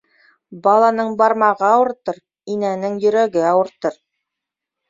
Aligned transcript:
Баланың 0.67 1.11
бармағы 1.19 1.67
ауыртыр, 1.69 2.19
инәнең 2.57 2.99
йөрәге 3.05 3.47
ауыртыр. 3.51 4.01